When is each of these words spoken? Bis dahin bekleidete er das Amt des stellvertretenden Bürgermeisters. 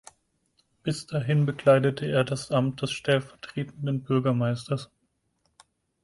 Bis 0.81 1.05
dahin 1.05 1.45
bekleidete 1.45 2.07
er 2.07 2.23
das 2.23 2.49
Amt 2.49 2.81
des 2.81 2.89
stellvertretenden 2.91 4.01
Bürgermeisters. 4.01 4.89